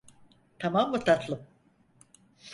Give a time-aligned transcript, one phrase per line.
[0.59, 1.47] Tamam mı tatlım?